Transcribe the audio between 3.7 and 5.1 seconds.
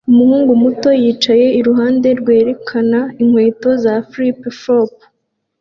za flip-flop